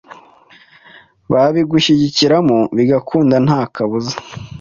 babigushyigikiramo 1.31 2.57
bigakunda 2.77 3.35
ntakabuza 3.45 4.15